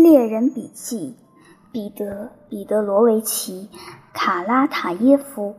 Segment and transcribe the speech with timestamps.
[0.00, 1.14] 猎人笔记，
[1.70, 3.68] 彼得·彼得罗维奇·
[4.14, 5.56] 卡拉塔耶夫。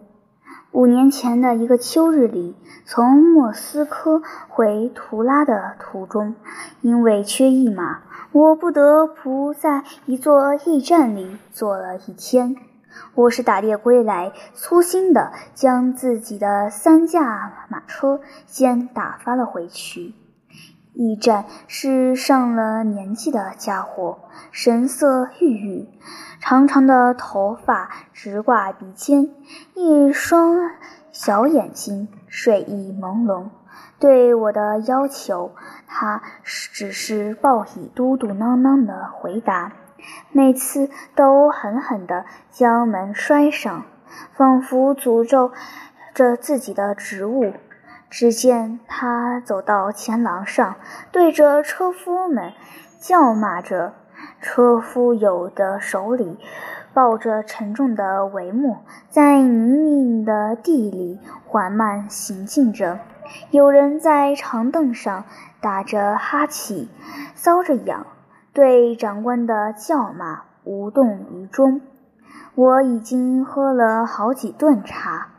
[0.72, 6.34] 五年前的一个秋日里，从莫斯科回图拉的途中，
[6.82, 8.02] 因为缺一马，
[8.32, 12.56] 我不得不在一座驿站里坐了一天。
[13.14, 20.16] 我是打猎归来，粗心的将自己的三驾马车先打发了回去。
[21.02, 24.20] 驿站是上了年纪的家伙，
[24.52, 25.90] 神色郁郁，
[26.40, 29.32] 长长的头发直挂鼻尖，
[29.74, 30.70] 一双
[31.12, 33.50] 小眼睛睡意朦胧。
[33.98, 35.56] 对我的要求，
[35.88, 39.74] 他只是报以嘟嘟囔囔的回答，
[40.32, 43.86] 每次都狠狠地将门摔上，
[44.34, 45.52] 仿佛诅咒
[46.14, 47.54] 着自己的职务。
[48.12, 50.76] 只见他走到前廊上，
[51.14, 52.52] 对着车夫们
[53.00, 53.94] 叫骂着。
[54.42, 56.38] 车夫有的手里
[56.94, 63.00] 抱着沉重的帷幕，在泥泞的地里缓慢行进着；
[63.50, 65.24] 有人在长凳上
[65.62, 66.90] 打着哈欠，
[67.36, 68.06] 搔着痒，
[68.52, 71.80] 对长官的叫骂无动于衷。
[72.56, 75.30] 我已经喝了好几顿茶。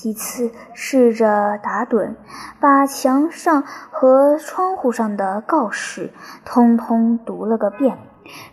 [0.00, 2.14] 几次试着打盹，
[2.58, 7.98] 把墙上和窗户上的告示通通读了个遍，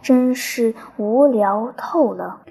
[0.01, 2.41] 真是无聊透了。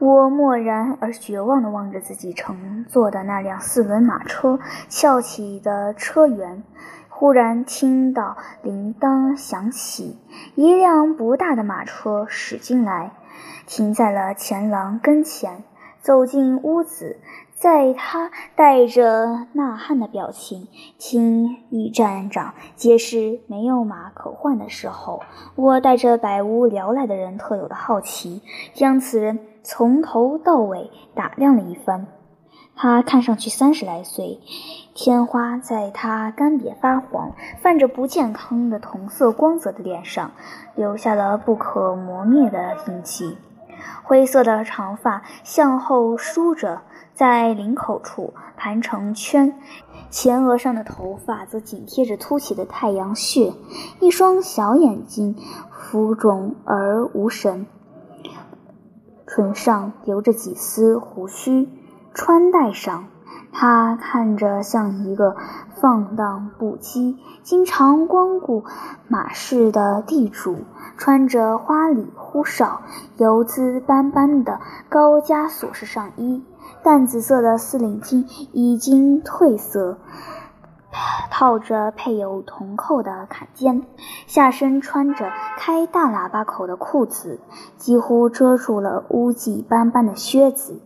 [0.00, 6.62] 我默然而绝望地望着自己乘坐的那辆四轮马车翘起的车辕，
[7.08, 10.18] 忽然听到铃铛响起，
[10.56, 13.12] 一辆不大的马车驶进来，
[13.68, 15.62] 停在了前廊跟前。
[16.02, 17.18] 走进屋子。
[17.60, 20.66] 在他带着呐喊的表情
[20.96, 25.20] 听驿站长解释没有马可换的时候，
[25.56, 28.40] 我带着百无聊赖的人特有的好奇，
[28.72, 32.06] 将此人从头到尾打量了一番。
[32.74, 34.40] 他看上去三十来岁，
[34.94, 40.30] 天花在他干瘪发黄、泛着不健康的同色光泽的脸上
[40.76, 43.36] 留下了不可磨灭的印记。
[44.02, 46.80] 灰色的长发向后梳着。
[47.20, 49.54] 在领口处盘成圈，
[50.08, 53.52] 前额上的头发则紧贴着凸起的太阳穴，
[54.00, 55.36] 一双小眼睛
[55.70, 57.66] 浮肿而无神，
[59.26, 61.68] 唇上留着几丝胡须，
[62.14, 63.04] 穿戴上，
[63.52, 65.36] 他看着像一个
[65.74, 68.64] 放荡不羁、经常光顾
[69.08, 70.56] 马市的地主，
[70.96, 72.80] 穿着花里胡哨、
[73.18, 74.58] 油渍斑斑的
[74.88, 76.42] 高加索式上衣。
[76.82, 79.98] 淡紫色的丝领巾已经褪色，
[81.30, 83.82] 套着配有铜扣的坎肩，
[84.26, 87.38] 下身穿着开大喇叭口的裤子，
[87.76, 90.80] 几乎遮住了污迹斑斑的靴子。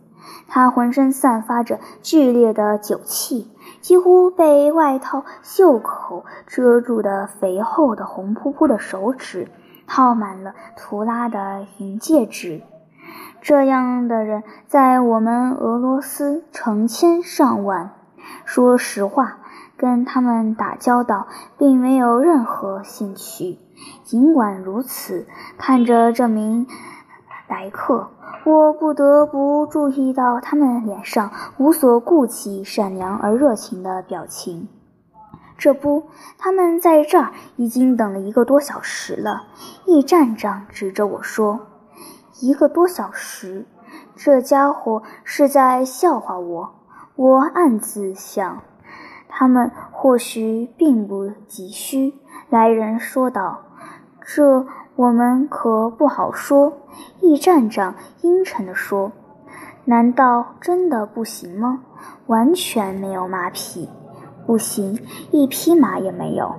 [0.49, 9.49] 他浑身散发着剧烈的酒气，几乎被外套袖口遮住的肥厚的红扑扑的手指，
[9.87, 12.63] 套满了图拉的银戒指。
[13.45, 17.91] 这样的人在我们俄罗斯成千上万。
[18.47, 19.37] 说实话，
[19.77, 21.27] 跟他们打交道
[21.59, 23.59] 并没有任何兴趣。
[24.03, 25.27] 尽管如此，
[25.59, 26.67] 看着这名
[27.47, 28.09] 来客，
[28.47, 34.69] 我不得不注意到他们脸上无所顾忌、善良而热情的表情。
[35.59, 36.05] 这不，
[36.39, 39.43] 他们在这儿已经等了一个多小时了。
[39.85, 41.61] 驿站长指着我说。
[42.41, 43.67] 一个多小时，
[44.17, 46.75] 这家伙是在笑话我。
[47.17, 48.63] 我暗自想，
[49.29, 52.15] 他们或许并不急需。
[52.51, 53.61] 来人说道
[54.21, 56.73] ：“这我们可不好说。”
[57.23, 59.13] 驿站长阴沉地说
[59.87, 61.83] ：“难道真的不行吗？
[62.27, 63.89] 完全没有马匹，
[64.45, 64.99] 不行，
[65.31, 66.57] 一匹马也没有。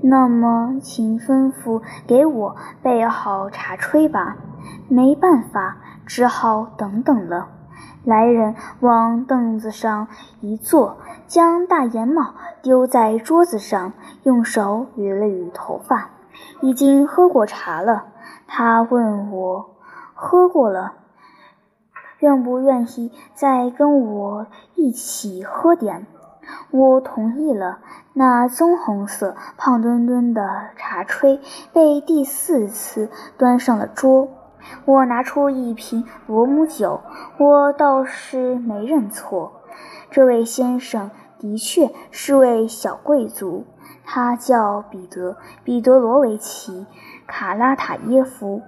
[0.00, 4.36] 那么，请吩咐给我备好茶炊吧。”
[4.88, 5.76] 没办法，
[6.06, 7.48] 只好等等了。
[8.04, 10.08] 来人往凳子上
[10.40, 13.92] 一坐，将大檐帽丢在桌子上，
[14.22, 16.10] 用手捋了捋头发。
[16.60, 18.06] 已经喝过茶了，
[18.46, 19.70] 他问我
[20.14, 20.94] ：“喝过了，
[22.20, 26.06] 愿不愿意再跟我一起喝点？”
[26.70, 27.78] 我同意了。
[28.14, 31.40] 那棕红色、胖墩墩的茶炊
[31.72, 34.28] 被第四次端上了桌。
[34.84, 37.00] 我拿出一瓶罗姆酒，
[37.38, 39.52] 我倒是没认错。
[40.10, 43.64] 这位先生的确是位小贵族，
[44.04, 45.32] 他叫彼得·
[45.64, 46.82] 彼得罗维奇·
[47.26, 48.62] 卡拉塔耶夫。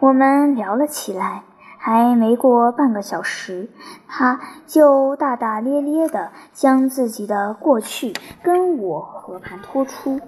[0.00, 1.44] 我们聊了起来。
[1.76, 3.68] 还没过半个小时，
[4.08, 10.18] 他就大大咧咧地将自己的过去跟我和盘托出。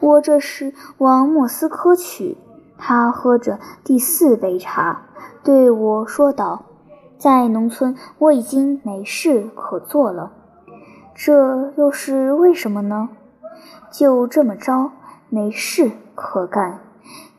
[0.00, 2.38] 我这是往莫斯科去。
[2.76, 5.02] 他喝着第四杯茶，
[5.42, 6.64] 对我说道
[7.18, 10.32] ：“在农村，我已经没事可做了。
[11.14, 13.10] 这又是为什么呢？
[13.90, 14.92] 就这么着，
[15.28, 16.80] 没事可干。”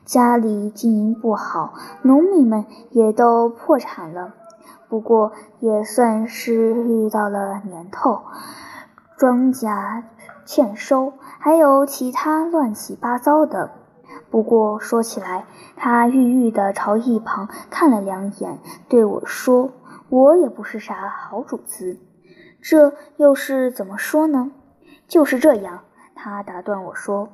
[0.06, 4.34] 家里经营不好，农民们也都破产了。
[4.90, 8.22] 不过也算是遇到了年头，
[9.18, 10.04] 庄稼
[10.46, 13.72] 欠收，还有其他乱七八糟的。
[14.34, 15.46] 不过说起来，
[15.76, 18.58] 他郁郁地朝一旁看了两眼，
[18.90, 19.74] 对我说
[20.10, 22.00] ：“我也不是啥好主子。”
[22.60, 24.52] 这又是怎么说呢？
[25.08, 25.82] 就是这样，
[26.16, 27.30] 他打断我说。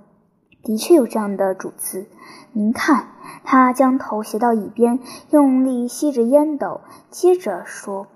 [0.62, 2.08] 的确有这样的主子，
[2.52, 3.08] 您看，
[3.46, 5.00] 他将头斜到一边，
[5.30, 8.08] 用力吸着烟斗，接着说：“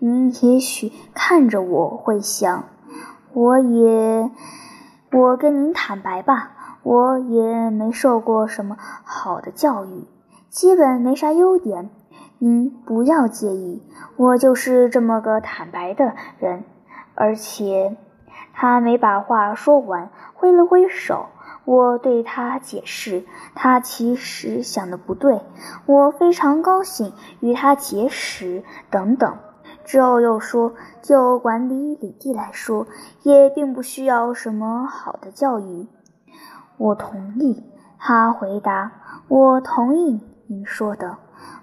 [0.00, 2.64] 您也许看着我会想，
[3.34, 4.32] 我也……
[5.12, 10.04] 我跟您坦白吧，我也没受过什么好的教育，
[10.50, 11.90] 基本没啥优点。
[12.38, 13.82] 您不要介意，
[14.16, 16.64] 我就是这么个坦白的人。
[17.14, 17.96] 而且，
[18.52, 21.26] 他没把话说完，挥了挥手。”
[21.64, 23.24] 我对他解释，
[23.54, 25.42] 他其实想的不对。
[25.86, 29.36] 我非常高兴与他结识，等等。
[29.84, 32.88] 之后又说，就管理领地来说，
[33.22, 35.86] 也并不需要什么好的教育。
[36.76, 37.62] 我同意，
[37.98, 38.92] 他回答。
[39.28, 41.16] 我同意您说的，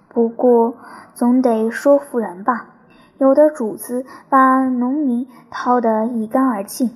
[0.08, 0.76] 不过
[1.14, 2.68] 总得说服人吧。
[3.18, 6.92] 有的主子把农民掏得一干二净，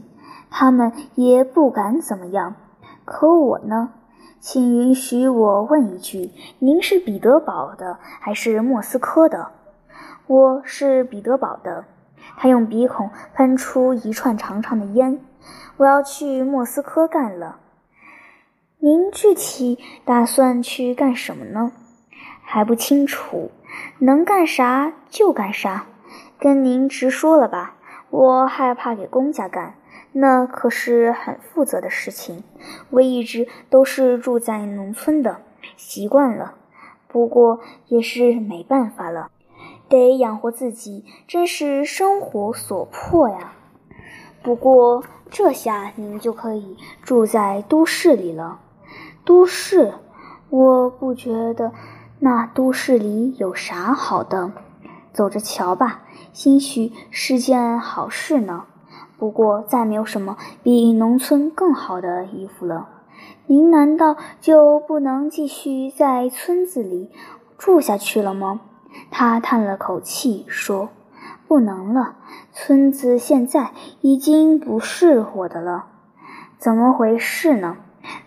[0.49, 2.55] 他们也不敢怎么样。
[3.03, 3.89] 可我呢？
[4.39, 9.51] 请允许我问一句：您是彼得堡的还是莫斯科的？
[10.27, 11.85] 我是彼得堡的。
[12.37, 15.19] 他用鼻孔喷出一串长长的烟。
[15.77, 17.57] 我要去莫斯科干了。
[18.85, 21.71] 您具体打算去干什么呢？
[22.41, 23.49] 还不清楚，
[23.99, 25.85] 能干啥就干啥。
[26.37, 27.77] 跟您直说了吧，
[28.09, 29.75] 我害怕给公家干。
[30.11, 32.43] 那可是很负责的事情，
[32.89, 35.37] 我一直都是住在农村的，
[35.77, 36.55] 习惯了。
[37.07, 39.31] 不过也是没办法了，
[39.87, 43.53] 得养活自己，真是生活所迫呀。
[44.41, 48.59] 不过这下您就可以住在都市里了。
[49.25, 49.93] 都市，
[50.49, 51.71] 我不觉得
[52.19, 54.51] 那都市里有啥好的，
[55.13, 56.01] 走着瞧吧，
[56.33, 58.65] 兴许是件好事呢。
[59.17, 62.89] 不过，再没有什么比农村更好的衣服了。
[63.45, 67.09] 您难道就不能继续在村子里
[67.57, 68.59] 住下去了吗？
[69.09, 70.89] 他叹了口气说
[71.47, 72.15] ：“不能了，
[72.51, 73.71] 村子现在
[74.01, 75.85] 已经不是我的了。
[76.57, 77.77] 怎么回事呢？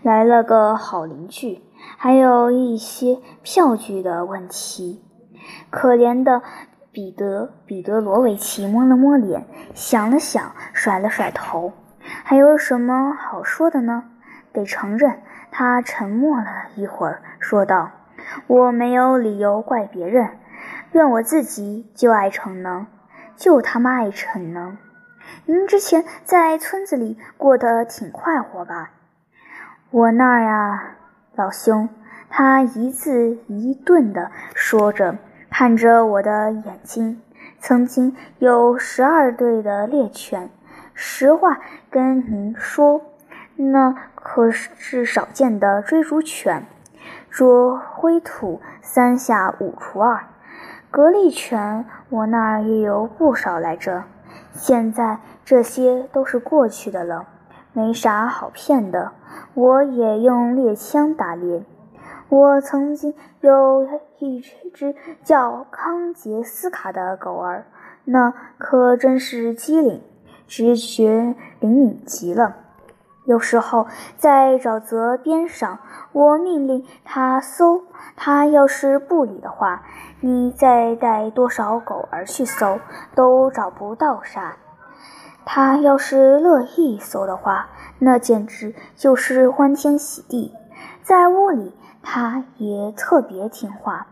[0.01, 1.61] 来了个好邻居，
[1.97, 5.03] 还有一些票据的问题。
[5.69, 6.41] 可怜的。”
[6.89, 9.45] 彼得·彼得罗维奇摸了摸脸，
[9.75, 11.71] 想了想，甩了甩头。
[12.23, 14.05] 还有什么好说的呢？
[14.51, 15.21] 得承认，
[15.51, 17.91] 他沉默了一会儿，说道
[18.47, 20.39] ：“我没有理由怪别人，
[20.93, 22.87] 怨我自己就爱逞能，
[23.35, 24.79] 就他妈爱逞能。
[25.45, 28.89] 您之前在村子里过得挺快活吧？
[29.91, 30.95] 我那儿呀，
[31.35, 31.89] 老兄。”
[32.29, 35.15] 他一字一顿地说着。
[35.49, 37.19] 看着我的眼睛，
[37.59, 40.51] 曾经有十二对的猎犬。
[40.93, 41.57] 实话
[41.89, 43.01] 跟您说，
[43.55, 46.67] 那可是少见的追逐犬，
[47.31, 50.25] 捉灰土三下五除二。
[50.91, 54.03] 格力犬我那儿也有不少来着。
[54.53, 57.25] 现在这些都是过去的了，
[57.77, 59.11] 没啥好骗的。
[59.53, 61.63] 我也用猎枪打猎。
[62.27, 64.41] 我曾经有一
[64.73, 67.67] 只叫康杰斯卡的狗儿，
[68.03, 70.01] 那可真是机灵，
[70.47, 72.55] 直觉灵敏极了。
[73.25, 73.85] 有时候
[74.17, 75.77] 在沼泽边上，
[76.13, 77.83] 我命令它搜，
[78.15, 79.83] 它要是不理的话，
[80.19, 82.79] 你再带多少狗儿去搜，
[83.13, 84.57] 都找不到啥。
[85.49, 90.53] 他要是乐意搜的话，那简直就是欢天喜地，
[91.01, 91.73] 在屋里。
[92.09, 94.07] 他也特别听话。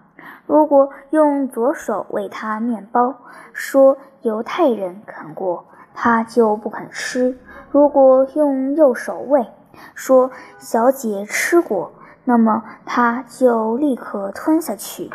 [0.45, 3.15] 如果用左手喂他面包，
[3.53, 7.35] 说犹太人啃过，他就不肯吃；
[7.71, 9.47] 如果用右手喂，
[9.93, 11.93] 说小姐吃过，
[12.25, 15.09] 那么他就立刻吞下去。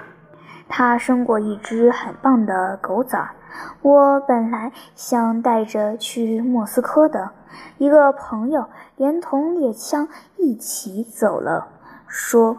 [0.73, 3.35] 他生过一只很棒的狗崽儿，
[3.83, 7.33] 我本来想带着去莫斯科的。
[7.79, 11.67] 一个朋友连同猎枪一起走了，
[12.07, 12.59] 说：“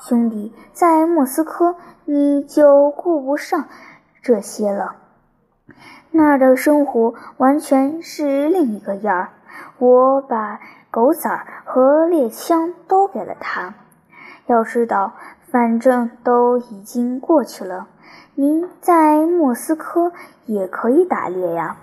[0.00, 1.76] 兄弟，在莫斯科
[2.06, 3.66] 你就顾不上
[4.22, 4.96] 这些了，
[6.10, 9.28] 那儿的生活完全是另一个样儿。”
[9.76, 13.74] 我把狗崽儿和猎枪都给了他。
[14.46, 15.12] 要知道。
[15.50, 17.88] 反正都已经过去了，
[18.36, 20.12] 您在莫斯科
[20.46, 21.78] 也可以打猎呀。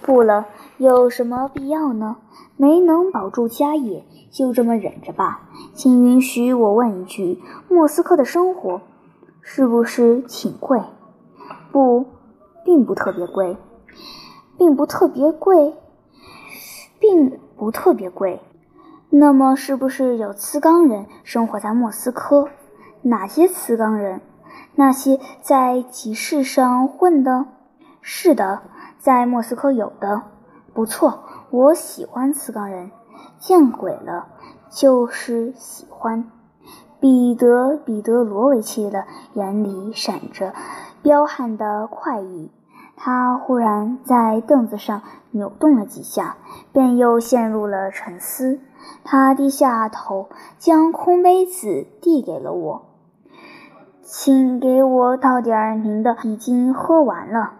[0.00, 0.46] 不了，
[0.78, 2.18] 有什么必要呢？
[2.56, 5.48] 没能保住家业，就这么忍着吧。
[5.72, 8.80] 请允许我问一句：莫斯科的生活
[9.40, 10.80] 是不是挺贵？
[11.72, 12.06] 不，
[12.64, 13.56] 并不特别贵，
[14.56, 15.74] 并不特别贵，
[17.00, 18.40] 并不特别贵。
[19.10, 22.48] 那么，是不是有茨冈人生活在莫斯科？
[23.06, 24.22] 哪些瓷缸人？
[24.76, 27.44] 那些在集市上混的？
[28.00, 28.62] 是的，
[28.98, 30.22] 在莫斯科有的。
[30.72, 32.90] 不错，我喜欢瓷缸人。
[33.38, 34.28] 见鬼了，
[34.70, 36.30] 就是喜欢。
[36.98, 40.54] 彼得·彼得罗维奇的眼里闪着
[41.02, 42.50] 彪悍的快意。
[42.96, 46.38] 他忽然在凳子上扭动了几下，
[46.72, 48.60] 便又陷入了沉思。
[49.04, 52.93] 他低下头，将空杯子递给了我。
[54.06, 57.54] 请给我倒点您的，已经喝完了。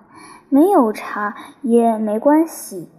[0.51, 2.93] 没有茶也没关系。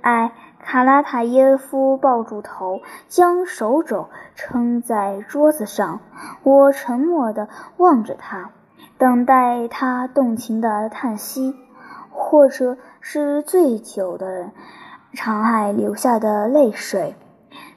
[0.00, 6.00] 哎，卡拉塔耶夫抱住头，将手肘撑在桌子上。
[6.42, 8.50] 我沉默地望着他，
[8.98, 11.54] 等待他动情的叹息，
[12.10, 14.50] 或者是醉酒的人
[15.12, 17.14] 常爱流下的泪水。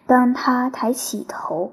[0.08, 1.72] 当他抬起头。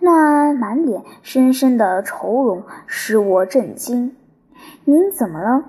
[0.00, 4.16] 那满脸深深的愁容使我震惊。
[4.84, 5.64] 您怎么了？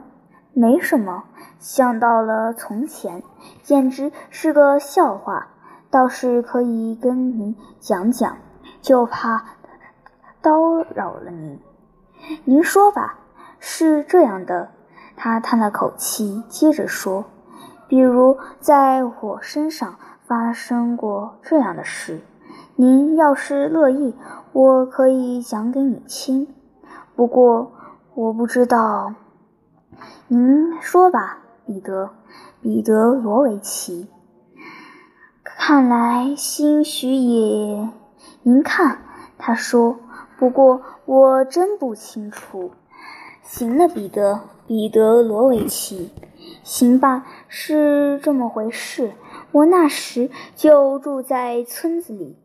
[0.53, 1.25] 没什么。
[1.59, 3.21] 想到了从前，
[3.63, 5.47] 简直是个笑话。
[5.91, 8.37] 倒是可以跟您讲讲，
[8.81, 9.43] 就怕
[10.41, 11.59] 叨扰了您。
[12.45, 13.17] 您说吧。
[13.59, 14.69] 是这样的，
[15.17, 17.25] 他叹了口气，接着说
[17.89, 19.95] ：“比如在我身上
[20.25, 22.21] 发生过这样的事。”
[22.81, 24.13] 您要是乐意，
[24.53, 26.47] 我可以讲给你听。
[27.13, 27.73] 不过
[28.13, 29.15] 我不知道，
[30.29, 32.05] 您说吧，彼得·
[32.61, 34.07] 彼得罗维奇。
[35.43, 37.89] 看来兴许也……
[38.43, 38.99] 您看，
[39.37, 39.97] 他说。
[40.37, 42.71] 不过我真不清楚。
[43.43, 46.13] 行了，彼得·彼得罗维奇。
[46.63, 49.11] 行吧，是这么回事。
[49.51, 52.38] 我那时就住在村子里。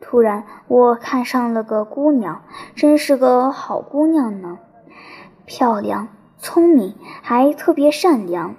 [0.00, 2.42] 突然，我看上了个姑娘，
[2.74, 4.58] 真是个好姑娘呢，
[5.46, 8.54] 漂亮、聪明，还特别善良，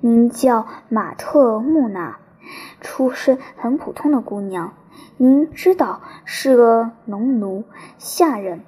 [0.00, 2.18] 名叫马特穆娜，
[2.80, 4.74] 出身很普通的姑娘。
[5.16, 7.64] 您知道，是个农奴
[7.98, 8.64] 下人，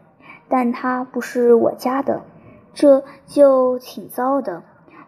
[0.48, 2.22] 但她不是我家的，
[2.72, 4.62] 这就挺糟的。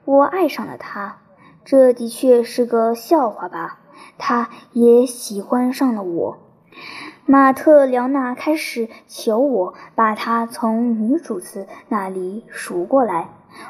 [0.04, 1.18] 我爱上了她，
[1.64, 3.78] 这的确是个笑话吧？
[4.18, 6.38] 她也喜欢上了我。
[7.30, 13.28] 马特辽娜开始求我把她从女主子那里赎过来。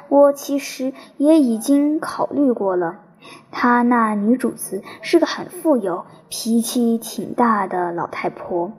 [0.09, 3.01] 我其实也已经考虑过了。
[3.51, 8.71] 她那女主子是个很富有、脾气挺大的老太婆。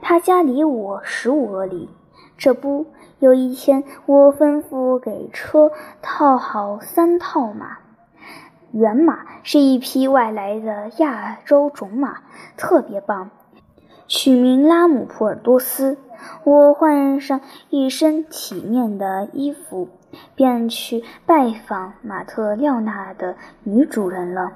[0.00, 1.88] 她家离我十五俄里。
[2.36, 2.86] 这不，
[3.18, 7.78] 有一天我吩咐给车套好三套马。
[8.70, 12.18] 原马是一匹外来的亚洲种马，
[12.56, 13.30] 特别棒。
[14.08, 15.98] 取名拉姆普尔多斯。
[16.42, 19.88] 我换上一身体面的衣服，
[20.34, 24.52] 便去拜访马特廖娜的女主人了。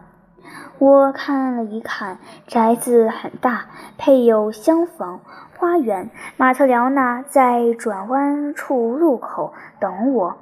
[0.78, 2.18] 我看了一看，
[2.48, 3.66] 宅子很大，
[3.96, 5.20] 配有厢房、
[5.56, 6.10] 花园。
[6.36, 10.38] 马特廖娜在转弯处入口等我，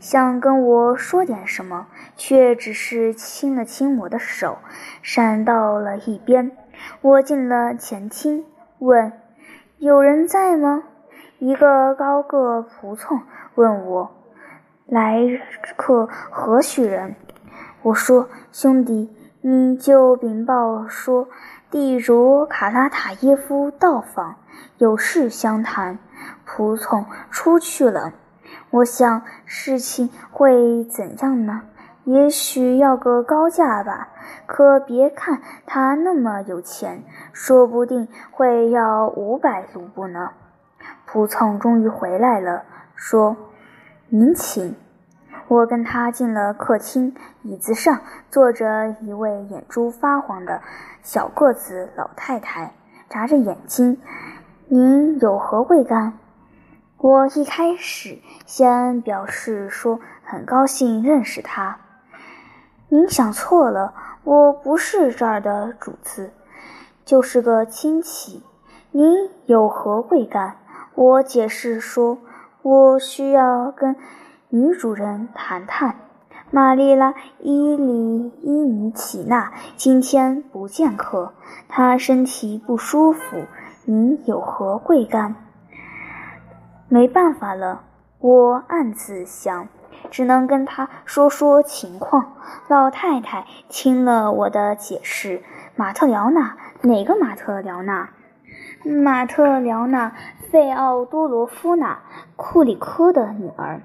[0.00, 4.58] 想跟我说点什么，却只是亲了亲我的手，
[5.02, 6.52] 闪到了一边。
[7.00, 8.44] 我进了前厅，
[8.78, 9.12] 问
[9.78, 10.84] ：“有人在吗？”
[11.38, 13.20] 一个高个仆从
[13.54, 14.10] 问我
[14.86, 15.20] ：“来
[15.76, 17.16] 客何许人？”
[17.82, 21.28] 我说：“兄弟，你就禀报说，
[21.70, 24.36] 地主卡拉塔耶夫到访，
[24.78, 25.98] 有事相谈。”
[26.46, 28.12] 仆从出去了。
[28.70, 31.62] 我想事情会怎样呢？
[32.04, 34.08] 也许要个高价吧。
[34.46, 40.30] 可别看他那么有钱，说不定会要五百卢布呢。
[41.08, 43.36] 仆从终于回来了，说
[44.08, 44.76] ：“您请。”
[45.48, 50.62] 我跟他进了客厅，椅子上坐着一位眼珠发黄的
[51.02, 52.72] 小个子老太太，
[53.10, 54.00] 眨着眼睛。
[54.68, 56.14] 您有何贵干？
[56.96, 61.78] 我一开始先表示说很高兴认识他。
[62.94, 66.30] 您想错了，我不是这儿的主子，
[67.04, 68.44] 就是个亲戚。
[68.92, 70.58] 您有何贵干？
[70.94, 72.18] 我解释说，
[72.62, 73.96] 我需要跟。
[74.48, 75.96] 女主人谈谈，
[76.52, 77.10] 玛丽拉·
[77.40, 81.32] 伊里伊尼奇娜今天不见客，
[81.68, 83.42] 她身体不舒服。
[83.86, 85.34] 您有何贵干？
[86.86, 87.82] 没办法了，
[88.20, 89.66] 我暗自想，
[90.10, 92.34] 只能跟她说说情况。
[92.68, 95.42] 老太太听了我的解释，
[95.76, 98.10] 马特辽娜，哪个马特辽娜？
[98.84, 100.10] 马特辽娜·
[100.50, 101.92] 费奥多罗夫娜·
[102.36, 103.82] 库里科的女儿。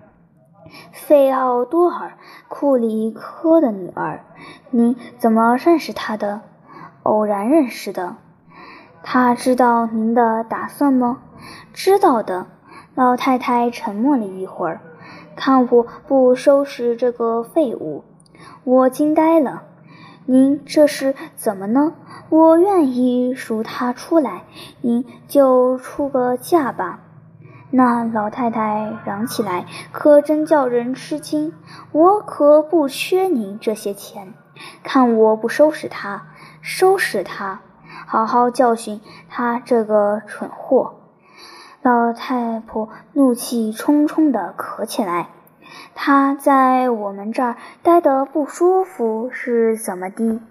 [0.91, 2.09] 费奥多尔·
[2.47, 4.23] 库里科的女儿，
[4.69, 6.41] 您怎么认识她的？
[7.03, 8.17] 偶然认识的。
[9.01, 11.19] 她知道您的打算吗？
[11.73, 12.45] 知道的。
[12.95, 14.81] 老太太沉默了一会儿，
[15.39, 18.03] 看我不收拾这个废物，
[18.65, 19.63] 我惊呆了。
[20.25, 21.93] 您这是怎么呢？
[22.27, 24.43] 我愿意赎她出来，
[24.81, 26.99] 您就出个价吧。
[27.71, 31.53] 那老太太嚷起来，可真叫人吃惊。
[31.93, 34.33] 我可不缺您这些钱，
[34.83, 36.27] 看我不收拾他，
[36.59, 37.61] 收拾他，
[38.05, 40.98] 好好教训他这个蠢货！
[41.81, 45.29] 老太婆怒气冲冲地咳起来。
[45.95, 50.41] 他在我们这儿待得不舒服是怎么的？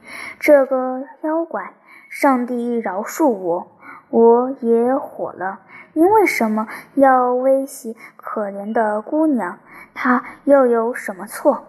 [0.40, 1.74] 这个妖怪，
[2.08, 3.66] 上帝饶恕我，
[4.08, 5.60] 我也火了。
[5.92, 9.58] 您为什么要威胁可怜的姑娘？
[9.92, 11.64] 她又有什么错？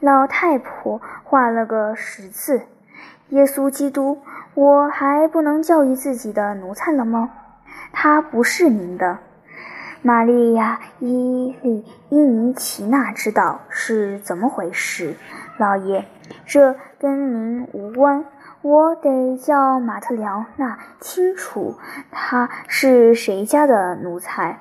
[0.00, 2.62] 老太婆画了个十字。
[3.28, 4.18] 耶稣基督，
[4.52, 7.30] 我还不能教育自己的奴才了吗？
[7.92, 9.18] 他不是您的。
[10.02, 15.16] 玛利亚·伊利伊尼奇娜知道是怎么回事，
[15.58, 16.06] 老爷，
[16.44, 18.24] 这跟您无关。
[18.62, 21.76] 我得叫马特辽娜清楚
[22.10, 24.58] 他是谁家的奴才。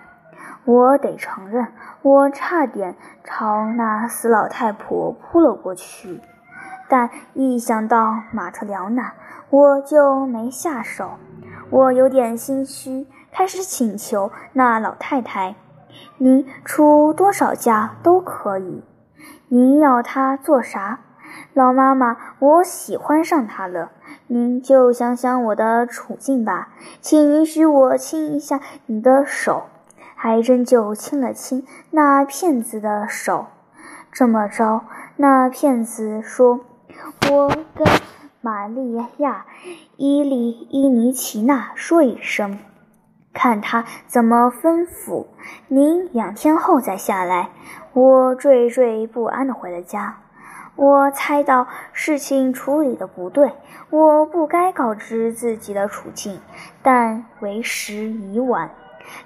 [0.66, 1.68] 我得承认，
[2.04, 6.22] 我差点朝那死老太婆扑了过去，
[6.88, 9.14] 但一想到马特辽娜，
[9.50, 11.18] 我就没下手。
[11.72, 15.56] 我有点心虚，开始请求那老太太
[16.20, 18.84] ：“您出多少价都可以。
[19.48, 21.00] 您要她做啥？”
[21.54, 23.92] 老妈妈，我喜欢上他了。
[24.28, 29.64] 您就想想我的处境吧，请允许我亲一下你的手。
[30.14, 33.48] 还真就亲了亲那骗子的手。
[34.12, 34.82] 这么着，
[35.16, 36.60] 那骗子说
[37.32, 37.88] ：“我跟
[38.44, 39.46] 玛利亚·
[39.98, 42.58] 伊利伊尼奇娜说一声，
[43.34, 45.28] 看他怎么吩咐。
[45.68, 47.52] 您两天后再下来。”
[47.94, 50.18] 我惴惴不安地回了家。
[50.76, 53.52] 我猜到事情处理的不对，
[53.92, 56.40] 我不该告知自己的处境，
[56.82, 58.72] 但为时已晚。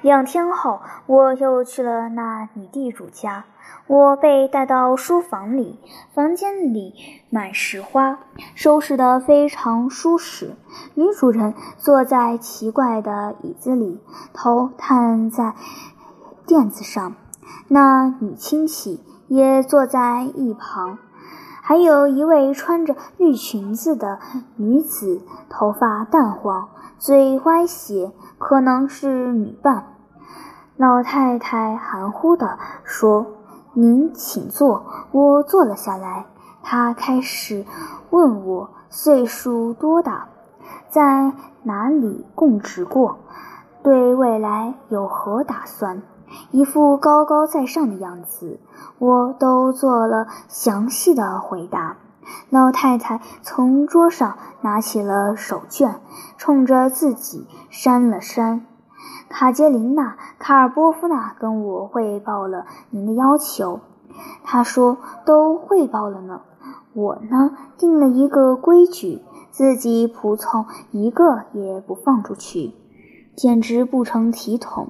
[0.02, 3.46] 两天后，我又去了那女地主家。
[3.88, 5.80] 我被带到书房里，
[6.14, 6.94] 房间里
[7.30, 8.18] 满是花，
[8.56, 10.56] 收拾得非常舒适。
[10.96, 14.00] 女主人坐在奇怪的椅子里，
[14.34, 15.54] 头探在
[16.48, 17.16] 垫子上。
[17.68, 20.98] 那女亲戚也坐在一旁。
[21.62, 24.20] 还有一位穿着绿裙子的
[24.56, 26.70] 女子，头发淡黄，
[27.06, 29.90] 嘴歪斜，可能是女伴。
[30.76, 33.28] 老太太含糊地说
[33.74, 36.26] ：“您请坐。”我坐了下来。
[36.64, 37.64] 她开始
[38.10, 40.30] 问我岁数多大，
[40.90, 43.20] 在哪里供职过，
[43.84, 46.02] 对未来有何打算，
[46.50, 48.60] 一副高高在上的样子。
[48.98, 51.98] 我都做了详细的回答。
[52.50, 55.96] 老太太从桌上拿起了手绢，
[56.38, 58.66] 冲着自己扇了扇。
[59.30, 63.80] 卡捷琳娜·卡尔波夫娜跟我汇报了您的要求。
[64.44, 66.42] 她说都汇报了呢。
[66.94, 72.74] 我呢，定了一个规矩，自己仆从一个也不放出去，
[73.36, 74.90] 简直不成体统。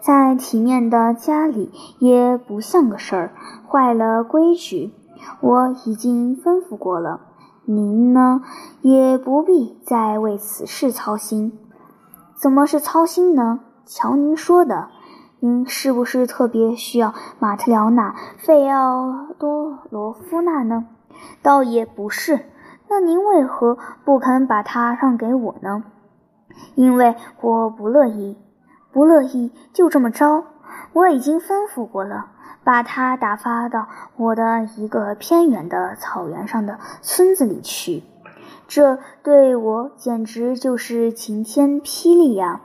[0.00, 3.34] 在体面的家里也不像个事儿，
[3.68, 4.92] 坏了规矩。
[5.40, 7.20] 我已经吩咐过了，
[7.64, 8.42] 您呢
[8.82, 11.58] 也不必再为此事操心。
[12.36, 13.60] 怎么是操心呢？
[13.86, 14.88] 瞧您说的，
[15.40, 20.86] 您是不是特别需要马特辽娜·费奥多罗夫娜呢？
[21.42, 22.40] 倒也不是。
[22.88, 25.84] 那您为何不肯把她让给我呢？
[26.74, 28.36] 因为我不乐意，
[28.92, 30.44] 不乐意就这么着。
[30.92, 32.26] 我已经吩咐过了，
[32.64, 38.02] 把她打发到我的一个偏远的草原上的村子里去。
[38.66, 42.62] 这对我简直就是晴天霹雳呀！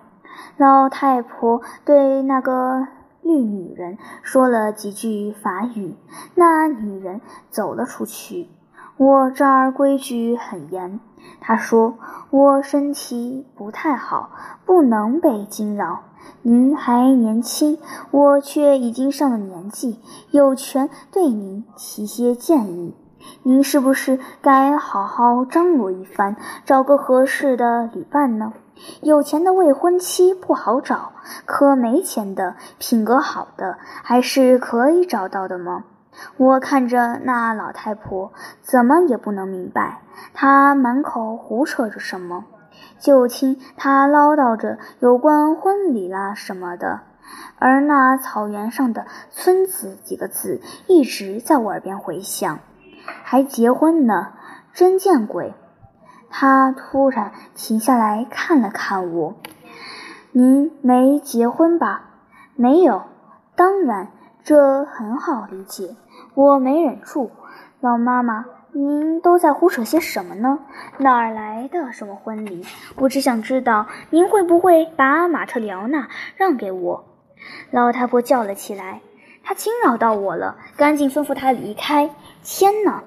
[0.57, 2.87] 老太婆对那个
[3.21, 5.95] 绿女人说了几句法语，
[6.35, 8.49] 那女人走了出去。
[8.95, 10.99] 我这儿规矩很严，
[11.39, 11.97] 她说
[12.29, 14.31] 我身体不太好，
[14.65, 16.03] 不能被惊扰。
[16.41, 17.77] 您还年轻，
[18.11, 19.99] 我却已经上了年纪，
[20.31, 22.95] 有权对您提些建议。
[23.43, 28.53] 您是不是该好好张罗一番，找个合适的旅伴呢？
[29.01, 31.11] 有钱的未婚妻不好找，
[31.45, 35.83] 可没钱的、品格好的还是可以找到的吗？
[36.37, 40.01] 我看着那老太婆，怎么也不能明白，
[40.33, 42.45] 她满口胡扯着什么。
[42.99, 47.01] 就听她唠叨着有关婚礼啦什么的，
[47.57, 52.59] 而那草原上的村子几个字一直在我耳边回响。
[53.23, 54.33] 还结婚呢，
[54.73, 55.53] 真见鬼！
[56.29, 59.35] 他突然停下来看了看我。
[60.31, 62.03] 您没结婚吧？
[62.55, 63.03] 没有。
[63.55, 64.09] 当然，
[64.43, 65.95] 这很好理解。
[66.35, 67.31] 我没忍住。
[67.79, 70.59] 老妈妈，您都在胡扯些什么呢？
[70.99, 72.63] 哪儿来的什么婚礼？
[72.97, 77.05] 我只想知道，您会不会把马特里奥娜让给我？
[77.71, 79.01] 老太婆叫了起来。
[79.43, 82.11] 她惊扰到我了，赶紧吩咐她离开。
[82.43, 83.03] 天哪！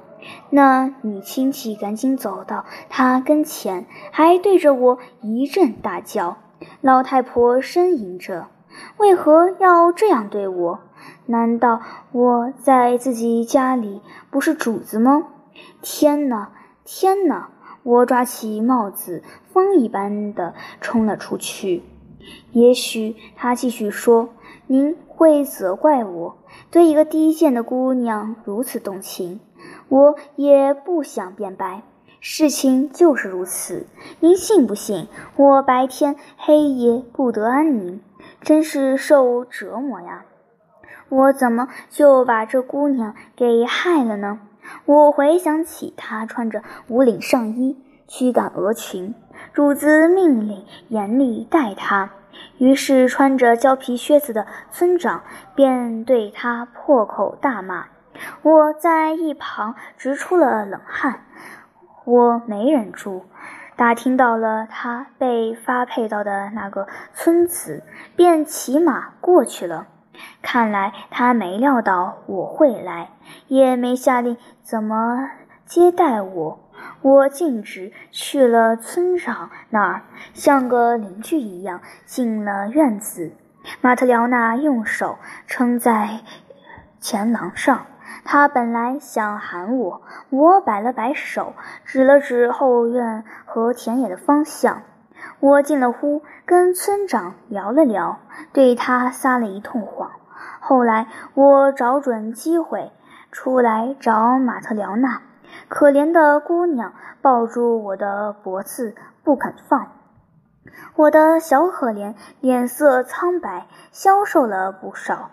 [0.51, 6.39] 那女亲戚赶紧走到她跟前，还对着我一阵大叫。
[6.81, 8.49] 老太婆呻吟着
[8.99, 10.81] ：“为何要这样对我？
[11.27, 15.25] 难道我在自己家里不是主子吗？”
[15.83, 16.53] 天哪！
[16.85, 17.51] 天哪！
[17.83, 21.83] 我抓起帽子，风一般的冲了出去。
[22.53, 24.31] 也许他继续说
[24.67, 26.37] ：“您。”会责怪我
[26.73, 29.39] 对一个低贱的姑娘如此动情，
[29.89, 31.83] 我也不想辩白。
[32.19, 33.87] 事情就是如此，
[34.19, 35.07] 您信不信？
[35.37, 38.01] 我白天黑夜不得安宁，
[38.41, 40.25] 真是受折磨呀！
[41.09, 44.41] 我怎么就把这姑娘给害了呢？
[44.85, 49.15] 我回想起她穿着无领上衣，驱赶鹅群，
[49.53, 52.11] 主子命令严厉待她。
[52.59, 55.23] 于是，穿着胶皮靴子的村长
[55.55, 57.87] 便对他破口大骂。
[58.43, 61.25] 我在一旁直出了冷汗。
[62.05, 63.27] 我没忍住，
[63.77, 67.83] 打听到了他被发配到的那个村子，
[68.17, 69.87] 便骑马过去了。
[70.43, 73.11] 看来他没料到我会来，
[73.49, 75.31] 也没下令怎么
[75.65, 76.59] 接待我。
[77.01, 80.03] 我径直去了村长那儿，
[80.35, 83.33] 像个邻居一样进了院子。
[83.81, 86.21] 马特辽娜用手撑在
[86.99, 87.87] 前廊上，
[88.25, 94.83] 他本来想喊我，我摆了摆手，指了指后院和田野的方向。
[95.39, 98.19] 我进了屋，跟村长聊了聊，
[98.53, 100.11] 对他撒了一通谎。
[100.61, 102.93] 后来我找准机会
[103.31, 105.23] 出来找马特辽娜。
[105.69, 109.93] 可怜的姑娘抱住我的脖子不肯放，
[110.97, 115.31] 我的小可怜脸色苍白，消瘦了不少。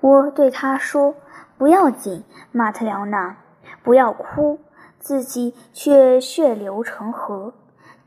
[0.00, 1.14] 我对她说
[1.56, 3.36] ：“不要紧，马特辽娜，
[3.82, 4.60] 不要哭。”
[5.00, 7.54] 自己却血流成河。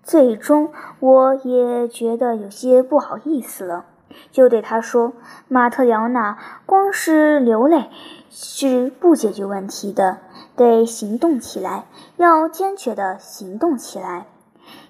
[0.06, 3.86] 最终，我也觉得有些不好意思了，
[4.32, 5.14] 就对他说
[5.50, 6.38] ：“马特辽娜，
[6.68, 7.90] 光是流泪
[8.30, 10.20] 是不解决问题的。”
[10.56, 11.86] 得行动起来，
[12.18, 14.28] 要坚决的行动起来。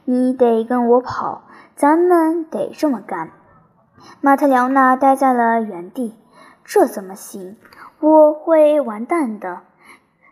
[0.03, 1.43] 你得跟我跑，
[1.75, 3.31] 咱们得这么干。
[4.21, 6.13] 马特辽娜呆在了原地，
[6.63, 7.55] 这怎么行？
[7.99, 9.61] 我会完蛋的，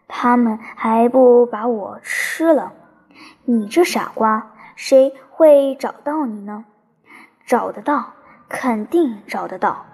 [0.08, 2.74] 他们还不把我吃了？
[3.46, 6.66] 你这傻瓜，谁会找到你呢？
[7.46, 8.14] 找得到，
[8.48, 9.86] 肯定找得到。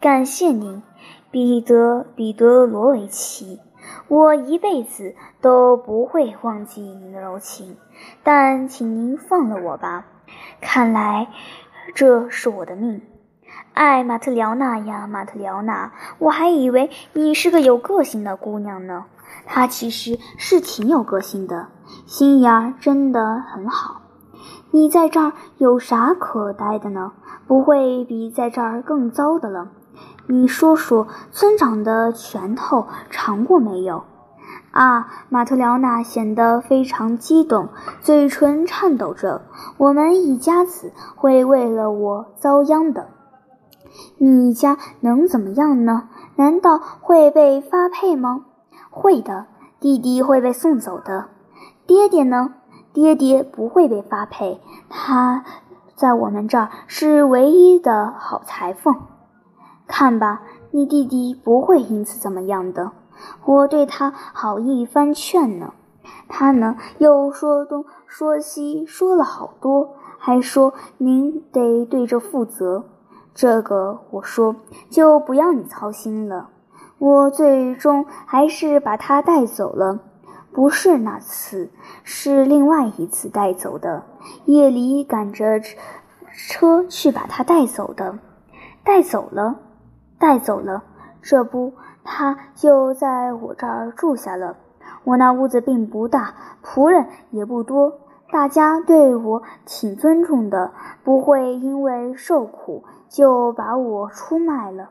[0.00, 0.82] 感谢您，
[1.30, 3.60] 彼得·彼得罗维奇。
[4.08, 7.76] 我一辈子都不会忘记您的柔情，
[8.22, 10.06] 但请您放了我吧。
[10.60, 11.28] 看来
[11.94, 13.02] 这是我的命。
[13.72, 19.06] 哎，马特辽娜呀，马特辽娜，我还以为你是个有个性的姑娘呢。
[19.46, 21.68] 她其实是挺有个性的，
[22.06, 23.99] 心眼儿真的很好。
[24.72, 27.12] 你在这儿有啥可待的呢？
[27.46, 29.68] 不会比在这儿更糟的了。
[30.26, 34.04] 你说说，村长的拳头尝过没有？
[34.70, 37.68] 啊，马特辽娜显得非常激动，
[38.00, 39.42] 嘴唇颤抖着。
[39.76, 43.08] 我们一家子会为了我遭殃的。
[44.18, 46.08] 你家能怎么样呢？
[46.36, 48.44] 难道会被发配吗？
[48.88, 49.46] 会的，
[49.80, 51.26] 弟弟会被送走的。
[51.88, 52.54] 爹爹呢？
[52.92, 55.44] 爹爹不会被发配，他
[55.94, 58.94] 在我们这儿是唯一的好裁缝。
[59.86, 62.92] 看吧，你弟弟不会因此怎么样的。
[63.44, 65.74] 我对他好一番劝呢，
[66.28, 72.84] 他呢又说东说西，说了好多，还说您得对这负责。
[73.34, 74.56] 这个我说
[74.90, 76.48] 就不要你操心了。
[76.98, 80.00] 我最终还是把他带走了。
[80.52, 81.70] 不是那次，
[82.02, 84.02] 是另外一次带走的。
[84.46, 85.60] 夜里赶着
[86.32, 88.18] 车去把他带走的，
[88.84, 89.60] 带走了，
[90.18, 90.82] 带走了。
[91.22, 94.56] 这不，他就在我这儿住下了。
[95.04, 96.34] 我那屋子并不大，
[96.64, 97.92] 仆人也不多，
[98.32, 100.72] 大家对我挺尊重的，
[101.04, 104.90] 不会因为受苦就把我出卖了。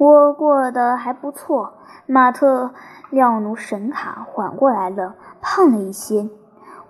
[0.00, 1.74] 我过得还不错。
[2.06, 2.70] 马特。
[3.10, 6.30] 廖奴神卡缓过来了，胖了一些。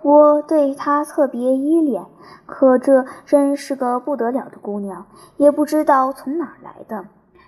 [0.03, 2.05] 我对她特别依恋，
[2.45, 7.05] 可这真是个不得了的姑娘，也不知道从哪儿来的，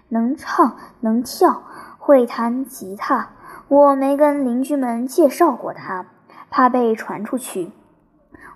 [0.09, 1.61] 能唱能跳，
[1.99, 3.29] 会弹吉他。
[3.67, 6.07] 我没跟邻居们介绍过她，
[6.49, 7.71] 怕被传出去。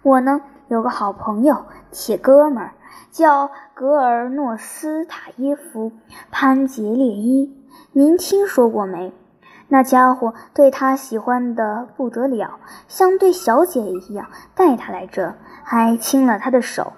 [0.02, 2.74] 我呢，有个好朋友，铁哥们儿，
[3.12, 5.92] 叫格尔诺斯塔耶夫·
[6.32, 7.56] 潘杰列伊，
[7.92, 9.14] 您听说过没？
[9.70, 16.94] 那家伙对他喜欢的不得了，像对小姐一样带他来着，还亲了他的手。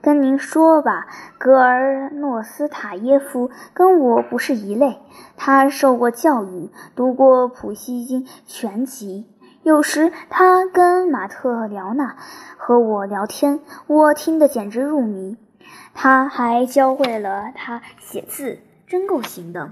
[0.00, 1.06] 跟您说吧，
[1.38, 5.00] 格尔诺斯塔耶夫跟我不是一类。
[5.36, 9.26] 他受过教育，读过普希金全集。
[9.62, 12.16] 有时他跟马特辽娜
[12.56, 15.36] 和我聊天，我听得简直入迷。
[15.94, 19.70] 他还教会了他写字，真够行的。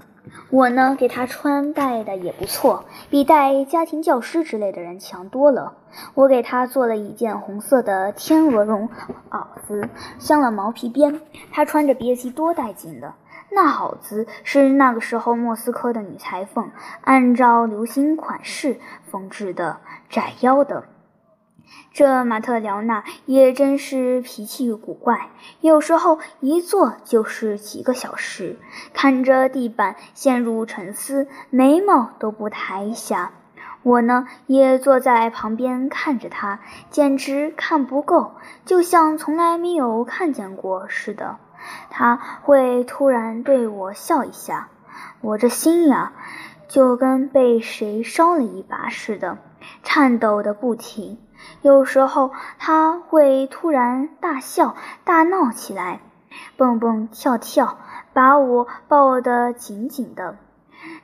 [0.49, 5.75] 我呢，给他穿戴的也不错，比带家庭教师之类的人强多了。
[6.15, 8.89] 我给他做了一件红色的天鹅绒
[9.31, 9.87] 袄子，
[10.19, 11.21] 镶了毛皮边，
[11.51, 13.15] 他穿着别提多带劲了。
[13.49, 18.79] 那袄子是那个时候莫斯科的女裁缝按照流行款式
[19.09, 19.79] 缝制的，
[20.09, 20.85] 窄腰的。
[21.91, 25.29] 这马特辽娜也真是脾气古怪，
[25.59, 28.57] 有时候一坐就是几个小时，
[28.93, 33.31] 看着地板陷入沉思，眉毛都不抬一下。
[33.83, 41.37] 我呢，也坐在旁边看着他，简直看不够，就像从来没有看见过似的。
[41.89, 44.69] 他会突然对我笑一下，
[45.21, 46.13] 我这心呀，
[46.67, 49.37] 就跟被谁烧了一把似的，
[49.83, 51.19] 颤抖的不停。
[51.61, 56.01] 有时候他会突然大笑大闹起来，
[56.57, 57.77] 蹦蹦跳跳，
[58.13, 60.37] 把我抱得紧紧的，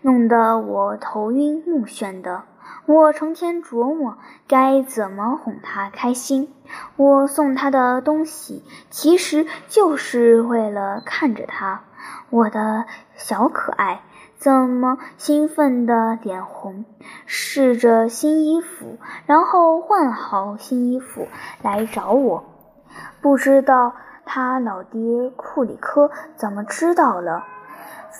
[0.01, 2.43] 弄得我头晕目眩的。
[2.85, 4.17] 我成天琢磨
[4.47, 6.53] 该怎么哄他开心。
[6.97, 11.83] 我送他的东西，其实就是为了看着他，
[12.29, 14.01] 我的小可爱。
[14.37, 16.83] 怎么兴奋的脸红，
[17.25, 21.29] 试着新衣服，然后换好新衣服
[21.61, 22.43] 来找我。
[23.21, 23.93] 不知道
[24.25, 27.45] 他老爹库里科怎么知道了。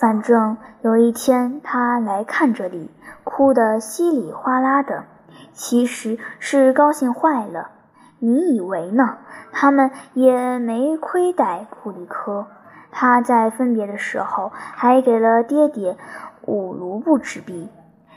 [0.00, 2.90] 反正有一天他来看这里，
[3.22, 5.04] 哭得稀里哗啦的，
[5.52, 7.70] 其实是高兴坏了。
[8.18, 9.18] 你以为呢？
[9.52, 12.46] 他们也没亏待库里科。
[12.90, 15.96] 他在分别的时候还给了爹爹
[16.42, 17.68] 五卢布纸币，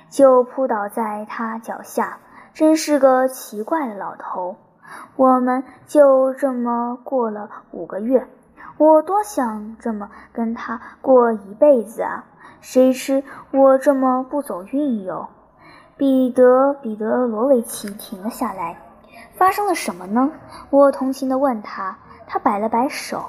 [0.10, 2.20] 就扑倒在他脚下，
[2.54, 4.56] 真是个奇怪的老头。
[5.16, 8.28] 我们就这么过了五个月，
[8.78, 12.26] 我多想这么跟他过一辈子啊！
[12.62, 15.30] 谁知我这么不走运哟。
[15.96, 18.78] 彼得·彼得罗维奇停了下来，
[19.34, 20.32] 发生了什么呢？
[20.70, 23.26] 我同情地问他，他摆了摆手。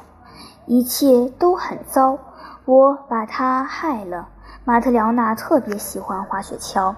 [0.66, 2.18] 一切都很糟，
[2.66, 4.28] 我把他害了。
[4.64, 6.94] 马特辽娜特别喜欢滑雪橇，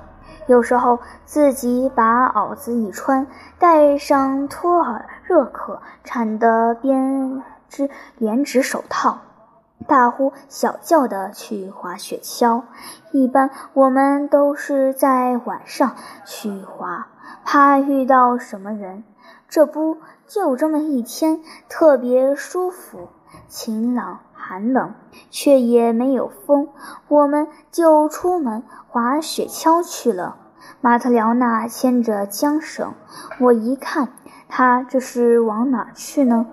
[0.48, 3.28] 有时候自己把袄子一穿，
[3.60, 9.20] 戴上托尔热可产的边织连指手套，
[9.86, 12.64] 大呼小叫的去滑雪橇。
[13.12, 17.06] 一般我们都是在晚上去滑，
[17.44, 19.04] 怕遇到什么人。
[19.48, 23.08] 这不，就这么一天，特别舒服，
[23.48, 24.94] 晴朗寒冷，
[25.30, 26.68] 却也没有风，
[27.08, 30.36] 我们就出门滑雪橇去了。
[30.80, 32.94] 马特辽娜牵着缰绳，
[33.40, 34.12] 我一看，
[34.48, 36.46] 她这是往哪去呢？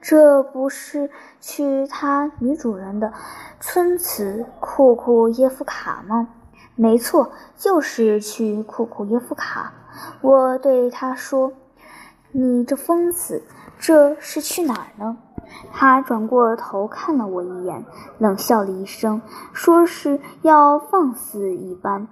[0.00, 3.12] 这不是去他女主人的
[3.60, 6.28] 村子库库耶夫卡吗？
[6.74, 9.72] 没错，就是去库库耶夫卡。
[10.20, 11.52] 我对他说
[12.30, 13.42] ：“你这疯子，
[13.78, 15.16] 这是去哪儿呢？”
[15.72, 17.84] 他转过头看了我一眼，
[18.18, 19.20] 冷笑了一声，
[19.52, 22.06] 说是要放肆一般。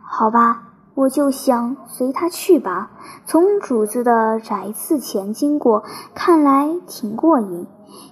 [0.00, 0.73] 好吧。
[0.94, 2.92] 我就想随他去吧，
[3.26, 5.82] 从主子的宅子前经过，
[6.14, 7.66] 看来挺过瘾。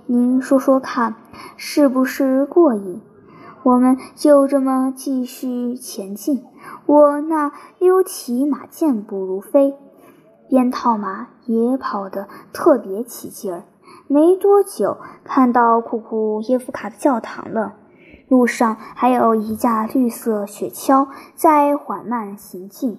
[0.07, 1.15] 您说说看，
[1.57, 3.01] 是不是过瘾？
[3.63, 6.45] 我们就这么继续前进。
[6.87, 9.77] 我那溜骑马健步如飞，
[10.49, 13.63] 边套马也跑得特别起劲儿。
[14.09, 17.75] 没多久，看到库库耶夫卡的教堂了。
[18.33, 22.99] 路上还有一架绿色雪橇在缓慢行进，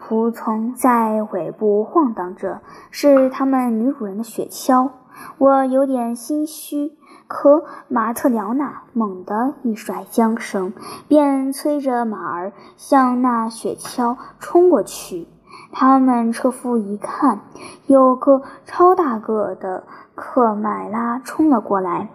[0.00, 4.92] 仆从在尾部晃荡着，是他们女主人的雪橇。
[5.36, 6.96] 我有点心虚，
[7.28, 10.72] 可马特辽娜猛地一甩缰绳，
[11.06, 15.28] 便催着马儿向那雪橇冲过去。
[15.70, 17.40] 他们车夫一看，
[17.84, 22.08] 有个超大个的克迈拉冲了过来。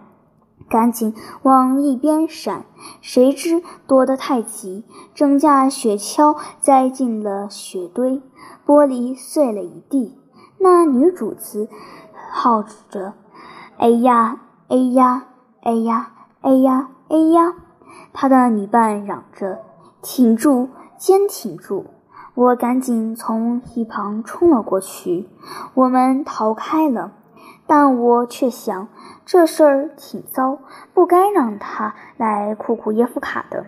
[0.72, 2.64] 赶紧往一边闪，
[3.02, 8.22] 谁知躲得太急，整架雪橇栽进了雪堆，
[8.64, 10.16] 玻璃碎了一地。
[10.56, 11.68] 那女主子
[12.30, 13.12] 号着
[13.76, 15.26] ：“哎呀，哎呀，
[15.60, 17.54] 哎呀，哎呀，哎呀！”
[18.14, 19.58] 她的女伴嚷着
[20.00, 21.84] ：“挺住，坚挺住！”
[22.34, 25.28] 我赶紧从一旁冲了过去，
[25.74, 27.12] 我们逃开了。
[27.66, 28.88] 但我却想。
[29.24, 30.58] 这事儿挺糟，
[30.92, 33.66] 不该让他来库库耶夫卡的。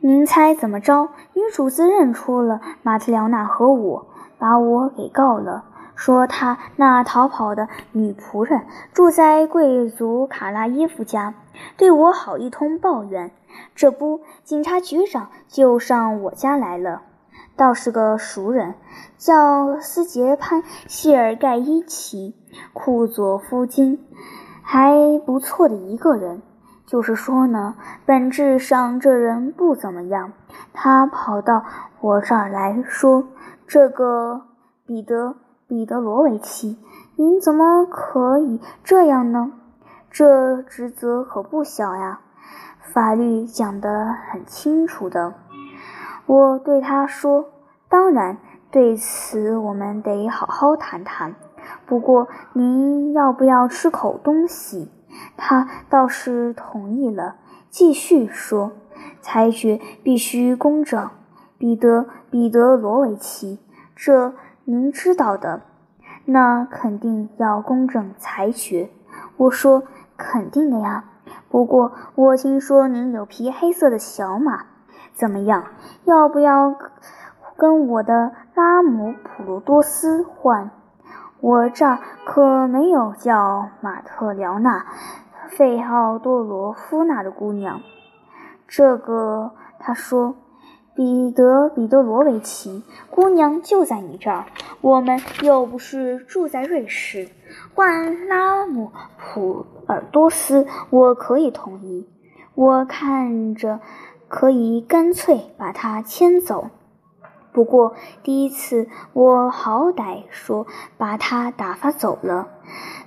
[0.00, 1.08] 您猜怎么着？
[1.34, 4.06] 女主子认出了马特辽娜和我，
[4.38, 11.34] 把我给告了，说她那逃跑的女仆人住在贵族卡拉耶夫家，
[11.76, 13.30] 对我好一通抱怨。
[13.74, 17.02] 这不，警察局长就上我家来了，
[17.56, 18.74] 倒是个熟人，
[19.16, 22.34] 叫斯杰潘谢尔盖伊奇。
[22.72, 23.98] 库佐夫金，
[24.62, 26.42] 还不错的一个人。
[26.86, 30.32] 就是说呢，本质上这人不怎么样。
[30.72, 31.64] 他跑到
[32.00, 33.26] 我这儿来说
[33.66, 34.42] ：“这个
[34.86, 35.30] 彼得·
[35.66, 36.78] 彼得罗维奇，
[37.16, 39.52] 您怎么可以这样呢？
[40.10, 42.20] 这职责可不小呀，
[42.94, 45.34] 法律讲得很清楚的。”
[46.26, 47.46] 我对他说
[47.88, 48.38] ：“当然，
[48.70, 51.34] 对此我们得好好谈谈。”
[51.86, 54.90] 不过，您要不要吃口东西？
[55.36, 57.36] 他倒是同意了，
[57.70, 58.72] 继续说
[59.22, 61.10] ：“裁决必须公正，
[61.58, 63.60] 彼得·彼得罗维奇，
[63.94, 64.34] 这
[64.64, 65.62] 您知道的。
[66.24, 68.90] 那肯定要公正裁决。”
[69.38, 69.84] 我说
[70.16, 71.04] ：“肯定的呀。
[71.48, 74.66] 不过，我听说您有匹黑色的小马，
[75.16, 75.64] 怎么样？
[76.04, 76.76] 要不要
[77.56, 80.70] 跟我的拉姆普罗多斯换？”
[81.40, 84.86] 我这儿可没有叫马特辽娜·
[85.50, 87.82] 费奥多罗夫娜的姑娘。
[88.66, 90.34] 这个，他说，
[90.94, 94.46] 彼得·彼得罗维奇姑娘就在你这儿。
[94.80, 97.28] 我们又不是住在瑞士。
[97.74, 102.08] 换拉姆普尔多斯，我可以同意。
[102.54, 103.80] 我看着，
[104.28, 106.70] 可以干脆把他牵走。
[107.52, 110.66] 不过第一次，我好歹说
[110.98, 112.48] 把他打发走了，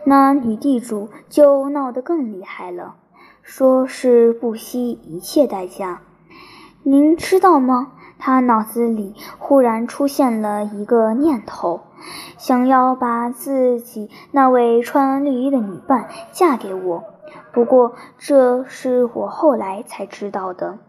[0.06, 2.96] 那女地主就闹得更厉害了，
[3.44, 6.02] 说是不惜一切代价。
[6.82, 7.92] 您知道吗？
[8.18, 11.82] 他脑子里忽然出现了一个念头，
[12.38, 17.04] 想要把自己那位穿绿衣的女伴嫁给我。
[17.54, 20.80] 不过这是我后来才知道的。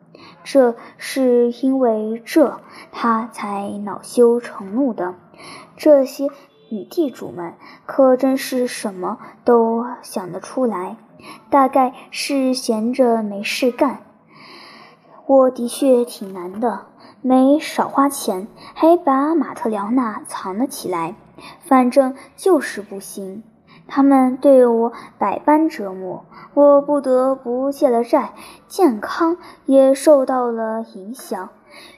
[0.42, 2.60] 这是因为这，
[2.92, 5.14] 他才恼羞成怒的。
[5.76, 6.28] 这些
[6.68, 7.54] 女地主们
[7.86, 10.96] 可真是什么都想得出来，
[11.48, 14.00] 大概是闲着没事干。
[15.26, 16.86] 我的确挺难的，
[17.22, 21.14] 没少花钱，还把马特辽娜藏了起来。
[21.60, 23.42] 反正就是不行。
[23.90, 26.24] 他们对我百般折磨，
[26.54, 28.32] 我不得不借了债，
[28.68, 29.36] 健康
[29.66, 31.48] 也受到了影响。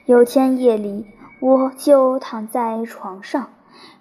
[0.05, 1.05] 有天夜里，
[1.39, 3.49] 我就躺在床上，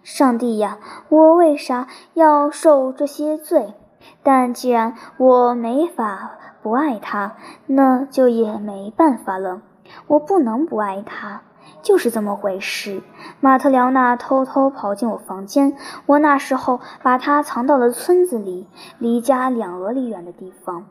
[0.03, 0.79] 上帝呀，
[1.11, 3.75] 我为啥要受这些罪？
[4.23, 6.33] 但既然我没法
[6.63, 7.37] 不爱他，
[7.67, 9.61] 那就也没办法了。
[10.07, 11.43] 我不能不爱他，
[11.83, 13.03] 就是这么回事。
[13.41, 15.77] 马特辽娜偷偷跑进我房间，
[16.07, 18.69] 我那时候把他藏到了村子里，
[18.99, 20.87] 离家两俄里远的地方。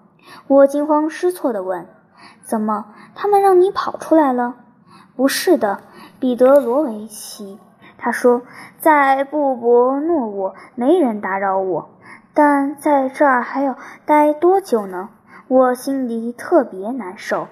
[0.47, 1.87] 我惊慌失措地问
[2.43, 4.55] ：“怎么，他们让你跑出来了
[5.15, 5.79] ？”“不是的，
[6.19, 7.59] 彼得罗维奇。”
[7.97, 8.41] 他说
[8.77, 11.89] ：“在布博诺沃没人打扰我，
[12.33, 15.09] 但在这儿还要待多久呢？”
[15.47, 17.47] 我心里特别难受。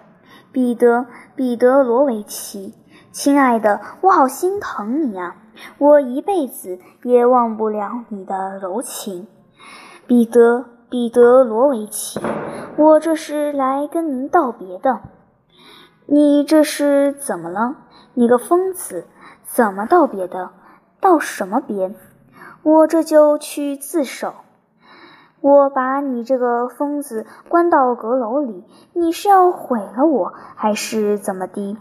[0.54, 2.74] 彼得，彼得罗维奇，
[3.12, 5.36] 亲爱的，我好心疼你呀！
[5.80, 9.28] 我一辈子也忘不了你的柔情。
[10.06, 12.20] 彼得，彼得罗维奇，
[12.78, 15.00] 我这是来跟您道别的。
[16.06, 17.78] 你这是怎么了？
[18.14, 19.08] 你个疯子，
[19.44, 20.52] 怎么道别的？
[21.02, 21.96] 道什么别？
[22.62, 24.36] 我这就去自首。
[25.42, 31.76] 我把你这个疯子关到阁楼里，你是要毁了我，还是怎么的？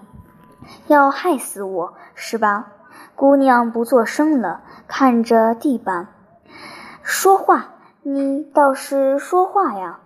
[0.86, 2.72] 要害死我是吧？
[3.14, 6.08] 姑娘不作声了，看着地板，
[7.02, 10.00] 说话，你倒是说话呀！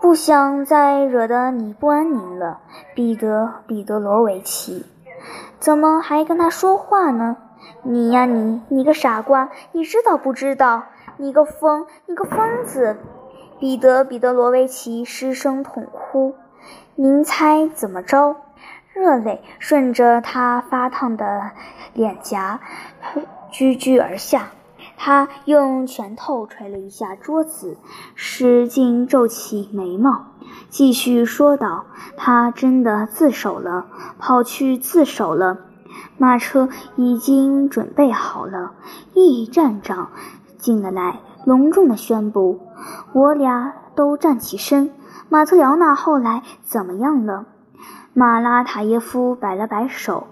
[0.00, 2.60] 不想再惹得你不安宁了，
[2.94, 4.86] 彼得·彼得罗维奇，
[5.58, 7.36] 怎么还跟他说话呢？
[7.82, 10.84] 你呀，你，你个傻瓜，你知道不知道？
[11.16, 12.96] 你个疯，你个疯子！
[13.58, 16.34] 彼得·彼得罗维奇失声痛哭。
[16.96, 18.36] 您猜怎么着？
[18.94, 21.50] 热泪顺着他发烫的
[21.94, 22.60] 脸颊
[23.50, 24.50] 居居而下。
[24.96, 27.76] 他用拳头捶了一下桌子，
[28.14, 30.26] 使劲皱起眉毛，
[30.68, 31.86] 继续说道
[32.16, 33.86] ：“他真的自首了，
[34.18, 35.58] 跑去自首了。
[36.16, 38.74] 马车已经准备好了，
[39.14, 40.10] 一站长。”
[40.56, 42.60] 进了来，隆重地宣布
[43.12, 44.92] ：“我俩都站起身。”
[45.28, 47.46] 马特辽娜后来怎么样了？
[48.16, 50.28] 马拉塔耶夫摆了摆手。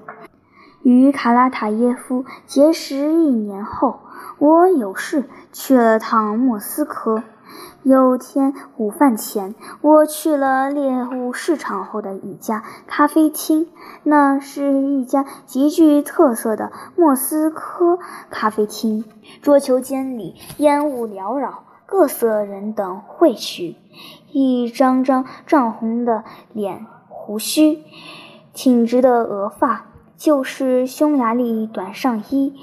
[0.82, 3.98] 与卡拉塔耶夫结识一年后，
[4.38, 7.24] 我有事去了趟莫斯科。
[7.82, 13.68] 有天午饭前，我去了猎物市场后的一家咖啡厅，
[14.04, 17.98] 那是一家极具特色的莫斯科
[18.30, 19.04] 咖啡厅。
[19.42, 23.74] 桌球间里烟雾缭绕，各色人等汇聚，
[24.30, 26.22] 一张张涨红的
[26.52, 26.86] 脸、
[27.24, 27.84] 胡须、
[28.52, 32.58] 挺直的额发，就是匈牙利短上衣。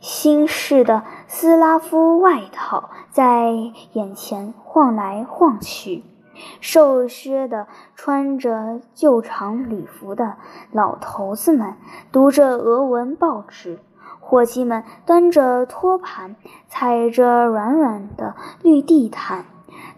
[0.00, 3.52] 新式的斯拉夫外套在
[3.92, 6.02] 眼前晃来晃去，
[6.62, 10.36] 瘦削的穿着旧长礼服的
[10.72, 11.74] 老头子们
[12.10, 13.80] 读着俄文报纸，
[14.20, 16.36] 伙计们端着托盘，
[16.68, 19.44] 踩着软软的绿地毯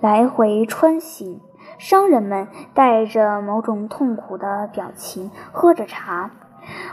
[0.01, 1.41] 来回穿行，
[1.81, 6.31] 商人们带着某种痛苦的表情喝着茶。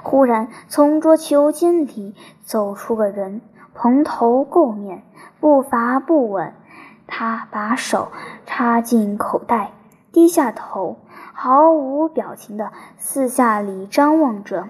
[0.01, 2.15] 忽然，从桌球间里
[2.45, 3.41] 走出个人，
[3.75, 5.03] 蓬头垢面，
[5.41, 6.53] 步伐不稳。
[7.05, 8.13] 他把手
[8.45, 9.73] 插进口袋，
[10.13, 10.99] 低下头，
[11.33, 14.69] 毫无表情地四下里张望着。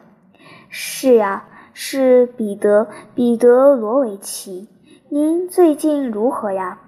[0.68, 1.44] 是呀，
[1.74, 4.68] 是彼得·彼得罗维奇。
[5.10, 6.80] 您最近如何呀？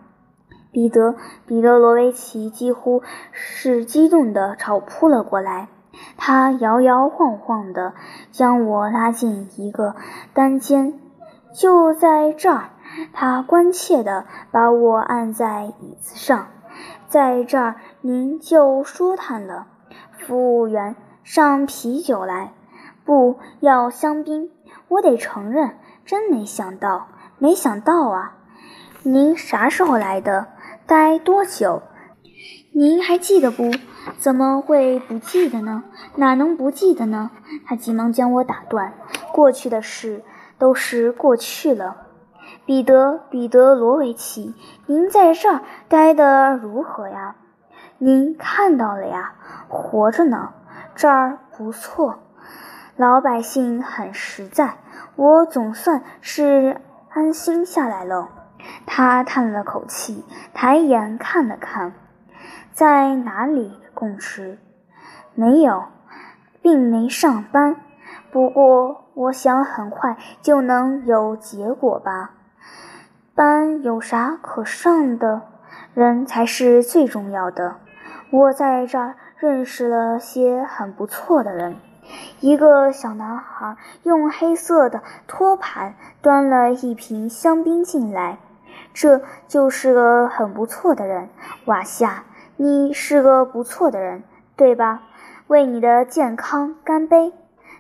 [0.72, 1.14] 彼得·
[1.46, 3.02] 彼得罗维奇几乎
[3.32, 5.68] 是激动地朝扑了过来。
[6.16, 7.94] 他摇摇晃晃地
[8.32, 9.96] 将我拉进一个
[10.34, 11.00] 单间，
[11.54, 12.70] 就在这儿，
[13.12, 16.48] 他关切地把我按在椅子上，
[17.08, 19.68] 在这儿您就舒坦了。
[20.20, 22.54] 服务员，上啤酒来，
[23.04, 24.52] 不要香槟。
[24.88, 27.08] 我得承认，真没想到，
[27.38, 28.36] 没想到啊！
[29.04, 30.48] 您啥时候来的？
[30.90, 31.84] 待多久？
[32.72, 33.70] 您还记得不？
[34.18, 35.84] 怎么会不记得呢？
[36.16, 37.30] 哪能不记得呢？
[37.68, 38.96] 他急忙将我打断
[39.32, 40.24] ：“过去的事
[40.58, 42.08] 都是过去了。”
[42.66, 44.56] 彼得·彼得罗维奇，
[44.88, 47.36] 您在这儿待得如何呀？
[48.00, 49.36] 您看到了呀，
[49.68, 50.54] 活着呢。
[50.96, 52.18] 这儿不错，
[52.96, 54.80] 老百姓很实在，
[55.16, 56.82] 我总算是
[57.12, 58.30] 安心下来了。
[58.86, 61.94] 他叹了口气，抬眼看了看。
[62.72, 64.58] 在哪里供职？
[65.36, 65.84] 没有，
[66.62, 67.76] 并没上班。
[68.32, 72.32] 不过，我想很快就能有结果吧。
[73.36, 75.42] 班有啥可上的？
[75.94, 77.78] 人才是最重要的。
[78.32, 81.78] 我在这儿认识了些很不错的人。
[82.40, 88.40] 一个小男孩用黑色的托盘端了一瓶香槟进来，
[89.02, 91.30] 这就是个很不错的人。
[91.64, 92.26] 瓦夏，
[92.58, 94.24] 你是个不错的人，
[94.58, 95.04] 对吧？
[95.48, 97.32] 为你的健康干杯！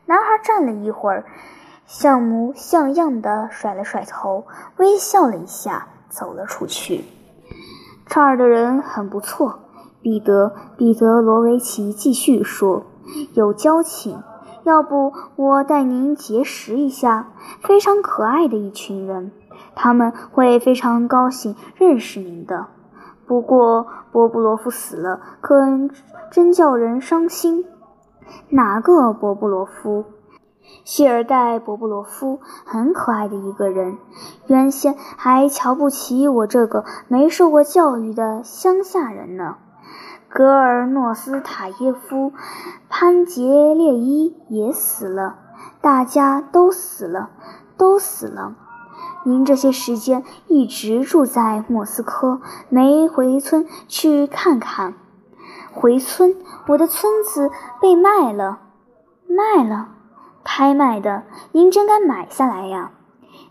[0.05, 1.25] 男孩站了一会儿，
[1.85, 4.45] 像模像样的甩了甩头，
[4.77, 7.03] 微笑了一下，走了出去。
[8.05, 9.59] 这儿的人很不错，
[10.01, 12.85] 彼得·彼得罗维奇继续说
[13.35, 14.23] ：“有交情，
[14.63, 19.33] 要不我带您结识一下，非常可爱的一群人，
[19.81, 22.67] 他们会非常高兴认识您的。
[23.25, 25.63] 不过波布罗夫死了，可
[26.29, 27.63] 真叫人伤心。
[28.49, 30.03] 哪个波布罗夫？”
[30.83, 33.97] 谢尔盖·博布罗夫很可爱的一个人，
[34.47, 39.55] 原先还瞧不起我这个没受过教育的乡下人呢。
[40.27, 42.33] 格尔诺斯塔耶夫、
[42.89, 45.37] 潘杰列伊也死了，
[45.81, 47.29] 大家都死了，
[47.77, 48.55] 都死了。
[49.23, 54.93] 您这些时间一直住在莫斯科，没回村去看看？
[55.71, 56.35] 回村？
[56.67, 57.51] 我的村子
[57.81, 58.59] 被卖了，
[59.27, 59.89] 卖了。
[60.43, 62.91] 拍卖的，您真敢买下来呀！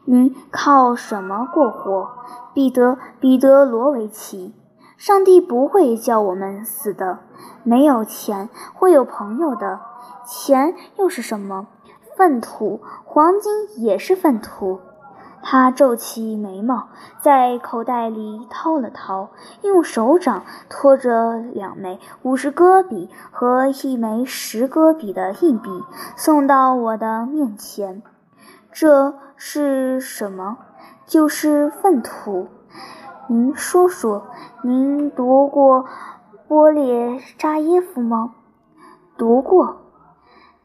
[0.04, 2.08] 您靠什么过活，
[2.52, 4.54] 彼得·彼得罗维奇？
[4.96, 7.20] 上帝不会叫我们死的。
[7.62, 9.80] 没有钱会有朋友的，
[10.26, 11.68] 钱又是什么？
[12.16, 14.80] 粪土，黄金也是粪土。
[15.42, 16.88] 他皱起眉毛，
[17.20, 19.30] 在口袋里掏了掏，
[19.62, 25.70] 用手掌托着两枚五十戈比和一枚十戈比的硬币，
[26.16, 28.02] 送到我的面前。
[28.70, 30.58] 这是什么？
[31.06, 32.48] 就是粪土。
[33.28, 34.26] 您说说，
[34.62, 35.86] 您读过
[36.46, 38.34] 波列扎耶夫吗？
[39.16, 39.76] 读过。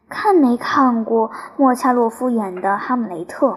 [0.10, 3.48] 看没看过莫恰洛夫演的《哈姆雷特》？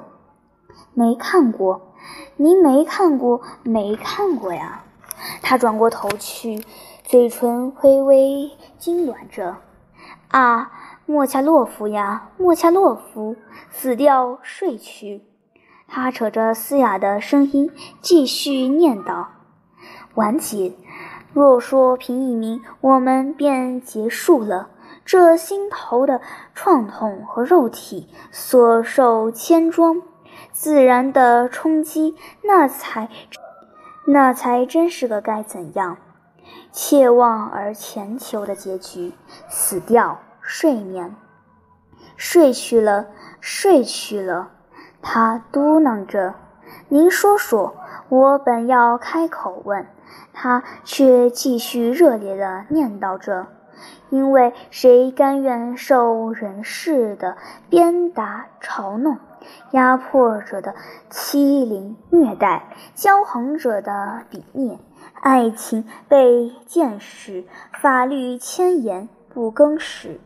[0.95, 1.93] 没看过，
[2.37, 4.83] 您没看过，没看过呀。
[5.43, 6.65] 他转过头去，
[7.05, 9.57] 嘴唇微微痉挛着。
[10.29, 10.71] 啊，
[11.07, 13.37] 莫恰洛夫呀，莫恰洛夫，
[13.71, 15.23] 死掉睡去。
[15.89, 17.71] 他扯着嘶哑的声音
[18.01, 19.27] 继续念叨
[20.17, 20.75] ：“完结。
[21.33, 24.69] 若说平一鸣，我们便结束了。
[25.05, 26.21] 这心头的
[26.55, 30.03] 创痛和肉体所受牵装。”
[30.59, 33.11] 自然的冲击，那才，
[34.07, 35.99] 那才真是个该怎样
[36.73, 39.13] 切望而前求的结局。
[39.51, 41.15] 死掉，睡眠，
[42.17, 44.49] 睡去了，睡去了。
[45.03, 46.35] 他嘟囔着
[46.89, 47.77] ：“您说说。”
[48.09, 49.87] 我本要开口问，
[50.33, 53.47] 他却继续热烈地念叨着
[54.09, 57.37] ：“因为谁甘愿受人世的
[57.69, 59.19] 鞭打嘲弄？”
[59.71, 60.75] 压迫者的
[61.11, 64.79] 欺凌虐待，骄横者的鄙蔑，
[65.21, 67.45] 爱情被见识，
[67.81, 70.21] 法律千言不更始。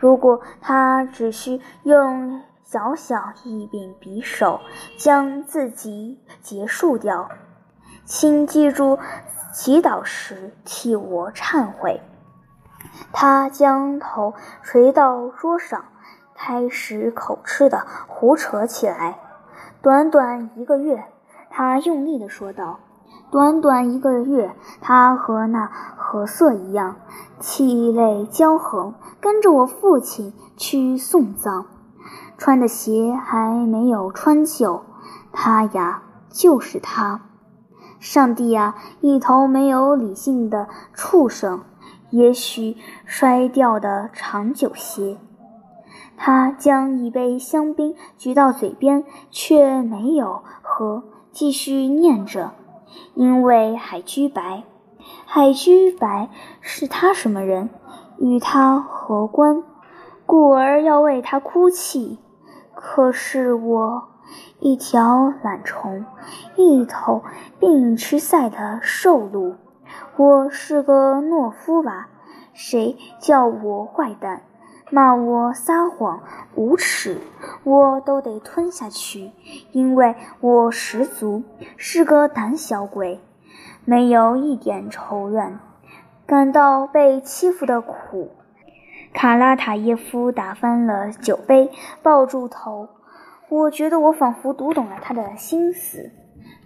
[0.00, 4.60] 如果他只需用小小一柄匕首
[4.98, 7.28] 将自己结束掉，
[8.04, 8.98] 请记住，
[9.52, 12.00] 祈祷时替我忏悔。
[13.12, 15.84] 他将头垂到桌上。
[16.44, 19.16] 开始口吃的胡扯起来。
[19.80, 21.04] 短短一个月，
[21.48, 22.80] 他用力地说道
[23.30, 26.96] ：“短短一个月，他和那何色一样，
[27.38, 31.66] 气泪交横，跟着我父亲去送葬，
[32.36, 34.82] 穿的鞋还没有穿旧。
[35.30, 37.20] 他呀，就是他。
[38.00, 41.62] 上帝呀，一头没有理性的畜生，
[42.10, 42.76] 也许
[43.06, 45.18] 摔掉的长久些。”
[46.24, 51.02] 他将一杯香槟举到嘴边，却没有喝，
[51.32, 52.52] 继续念着
[53.14, 54.62] ：“因为海居白，
[55.26, 57.70] 海居白是他什么人？
[58.20, 59.64] 与他何关？
[60.24, 62.20] 故而要为他哭泣。
[62.72, 64.04] 可是我，
[64.60, 66.06] 一条懒虫，
[66.54, 67.22] 一头
[67.58, 69.56] 病吃赛的瘦鹿，
[70.16, 72.10] 我是个懦夫吧？
[72.52, 74.42] 谁叫我坏蛋？”
[74.94, 76.20] 骂我撒谎
[76.54, 77.16] 无耻，
[77.64, 79.32] 我都得吞下去，
[79.70, 81.44] 因为我十足
[81.78, 83.18] 是个胆小鬼，
[83.86, 85.58] 没有一点仇怨，
[86.26, 88.32] 感到被欺负的苦。
[89.14, 91.70] 卡拉塔耶夫打翻了酒杯，
[92.02, 92.90] 抱住头。
[93.48, 96.10] 我觉得我仿佛读懂了他的心思。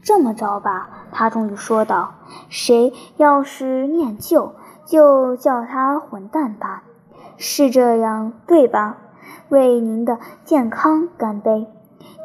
[0.02, 2.14] 这么着吧，他终于说道
[2.50, 6.82] ：“谁要是念旧，就叫他混蛋吧，
[7.36, 8.98] 是这样对吧？
[9.48, 11.68] 为您的健康干杯！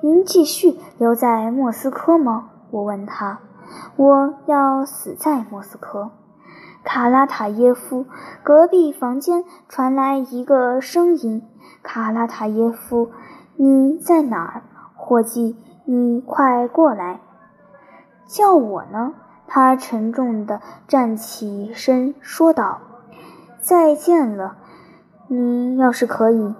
[0.01, 3.39] 您继续留在莫斯科吗？”我问他。
[3.95, 6.11] “我要死在莫斯科。”
[6.83, 8.05] 卡拉塔耶夫，
[8.43, 11.47] 隔壁房间传来一个声音
[11.83, 13.11] ：“卡拉塔耶夫，
[13.55, 14.63] 你在哪儿？
[14.95, 15.55] 伙计，
[15.85, 17.19] 你快过来。”
[18.25, 19.13] 叫我呢？
[19.47, 22.79] 他沉重地站起身说道
[23.61, 24.55] ：“再见了，
[25.33, 26.53] 你要是可以，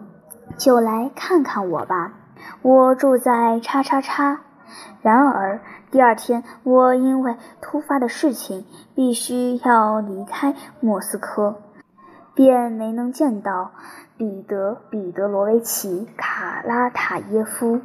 [0.58, 2.14] 就来看看我吧。
[2.62, 4.40] 我住在叉叉叉。
[5.02, 5.60] 然而
[5.92, 8.66] 第二天，我因为突发的事情
[8.96, 11.58] 必须要离开莫斯科，
[12.34, 13.72] 便没能见到
[14.16, 17.82] 彼得·彼得罗维奇·卡拉塔耶夫。”